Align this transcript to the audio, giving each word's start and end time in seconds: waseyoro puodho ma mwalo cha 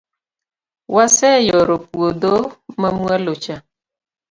waseyoro 0.95 1.75
puodho 1.91 2.33
ma 2.79 2.89
mwalo 2.97 3.33
cha 3.43 3.57